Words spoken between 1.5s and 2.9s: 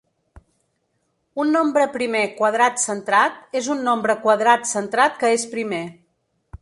nombre primer quadrat